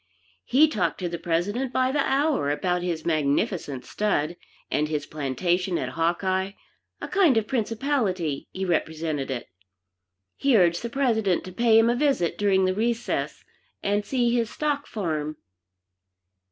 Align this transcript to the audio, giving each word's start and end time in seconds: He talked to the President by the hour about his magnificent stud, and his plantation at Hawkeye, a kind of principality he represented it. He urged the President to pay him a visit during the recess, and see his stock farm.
He 0.45 0.67
talked 0.67 0.97
to 1.01 1.07
the 1.09 1.19
President 1.19 1.71
by 1.71 1.91
the 1.91 1.99
hour 2.01 2.49
about 2.49 2.81
his 2.81 3.05
magnificent 3.05 3.85
stud, 3.85 4.35
and 4.71 4.87
his 4.87 5.05
plantation 5.05 5.77
at 5.77 5.89
Hawkeye, 5.89 6.53
a 6.99 7.07
kind 7.07 7.37
of 7.37 7.45
principality 7.45 8.47
he 8.51 8.65
represented 8.65 9.29
it. 9.29 9.49
He 10.37 10.57
urged 10.57 10.81
the 10.81 10.89
President 10.89 11.43
to 11.43 11.51
pay 11.51 11.77
him 11.77 11.87
a 11.87 11.95
visit 11.95 12.35
during 12.35 12.65
the 12.65 12.73
recess, 12.73 13.43
and 13.83 14.03
see 14.03 14.33
his 14.35 14.49
stock 14.49 14.87
farm. 14.87 15.37